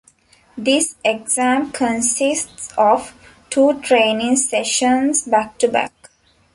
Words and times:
This 0.57 0.95
exam 1.05 1.71
consists 1.71 2.73
of 2.75 3.13
two 3.51 3.79
training 3.81 4.37
sessions 4.37 5.25
back 5.27 5.59
to 5.59 5.67
back. 5.67 5.91